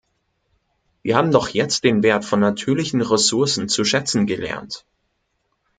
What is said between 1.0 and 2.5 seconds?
Wir haben doch jetzt den Wert von